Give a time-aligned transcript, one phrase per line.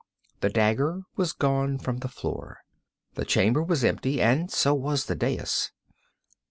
[0.39, 2.61] The dagger was gone from the floor.
[3.13, 5.71] The chamber was empty; and so was the dais.